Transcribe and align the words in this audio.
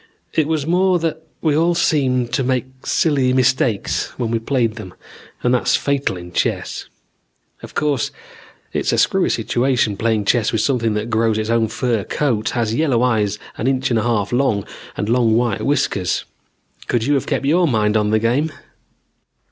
It 0.33 0.47
was 0.47 0.65
more 0.65 0.97
that 0.97 1.21
we 1.41 1.55
all 1.55 1.75
seemed 1.75 2.33
to 2.33 2.43
make 2.43 2.87
silly 2.87 3.33
mistakes 3.33 4.07
when 4.17 4.31
we 4.31 4.39
played 4.39 4.73
them 4.75 4.95
and 5.43 5.53
that's 5.53 5.75
fatal 5.75 6.17
in 6.17 6.31
chess. 6.31 6.87
Of 7.61 7.75
course 7.75 8.09
it's 8.73 8.91
a 8.91 8.97
screwy 8.97 9.29
situation, 9.29 9.95
playing 9.97 10.25
chess 10.25 10.51
with 10.51 10.61
something 10.61 10.95
that 10.95 11.11
grows 11.11 11.37
its 11.37 11.51
own 11.51 11.67
fur 11.67 12.03
coat, 12.03 12.49
has 12.57 12.73
yellow 12.73 13.03
eyes 13.03 13.37
an 13.59 13.67
inch 13.67 13.91
and 13.91 13.99
a 13.99 14.01
half 14.01 14.31
long 14.33 14.65
and 14.97 15.07
long 15.07 15.35
white 15.37 15.61
whiskers. 15.63 16.25
Could 16.87 17.03
you 17.05 17.13
have 17.13 17.27
kept 17.27 17.45
your 17.45 17.67
mind 17.67 17.95
on 17.95 18.09
the 18.09 18.17
game? 18.17 18.51